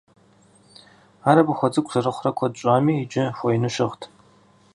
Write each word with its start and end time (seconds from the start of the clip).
Ар 1.29 1.37
абы 1.41 1.53
хуэцӀыкӀу 1.57 1.91
зэрыхъурэ 1.93 2.31
куэд 2.37 2.53
щӀами, 2.59 2.93
иджы 3.03 3.23
хуэину 3.37 3.69
щыгът. 3.73 4.01